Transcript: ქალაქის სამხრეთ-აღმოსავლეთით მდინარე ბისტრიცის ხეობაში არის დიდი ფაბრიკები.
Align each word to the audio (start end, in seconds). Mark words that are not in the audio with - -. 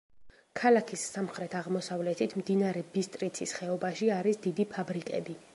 ქალაქის 0.59 1.03
სამხრეთ-აღმოსავლეთით 1.17 2.35
მდინარე 2.41 2.83
ბისტრიცის 2.97 3.57
ხეობაში 3.61 4.13
არის 4.21 4.45
დიდი 4.49 4.71
ფაბრიკები. 4.77 5.43